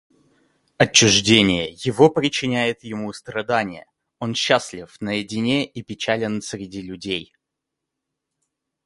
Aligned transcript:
Отчуждение 0.79 1.73
его 1.85 2.09
причиняет 2.09 2.83
ему 2.83 3.13
страдания, 3.13 3.85
он 4.17 4.33
счастлив 4.33 4.95
наедине 4.99 5.63
и 5.63 5.83
печален 5.83 6.41
среди 6.41 6.81
людей. 6.81 7.35